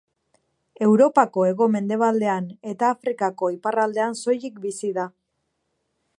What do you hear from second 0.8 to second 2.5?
Europako hego-mendebaldean